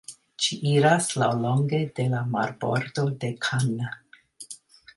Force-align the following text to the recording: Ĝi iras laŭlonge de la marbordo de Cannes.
Ĝi 0.43 0.55
iras 0.69 1.09
laŭlonge 1.23 1.81
de 1.99 2.05
la 2.15 2.23
marbordo 2.37 3.05
de 3.25 3.33
Cannes. 3.45 4.59